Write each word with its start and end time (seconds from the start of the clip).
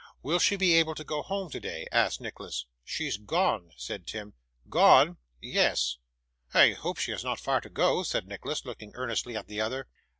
'Will 0.23 0.39
she 0.39 0.55
be 0.55 0.73
able 0.73 0.95
to 0.95 1.03
go 1.03 1.21
home 1.21 1.51
today?' 1.51 1.85
asked 1.91 2.19
Nicholas. 2.21 2.65
'She's 2.83 3.17
gone,' 3.17 3.71
said 3.77 4.07
Tim. 4.07 4.33
'Gone!' 4.67 5.17
'Yes.' 5.39 5.97
'I 6.55 6.71
hope 6.71 6.97
she 6.97 7.11
has 7.11 7.23
not 7.23 7.39
far 7.39 7.61
to 7.61 7.69
go?' 7.69 8.01
said 8.01 8.27
Nicholas, 8.27 8.65
looking 8.65 8.93
earnestly 8.95 9.35
at 9.37 9.45
the 9.45 9.61
other. 9.61 9.87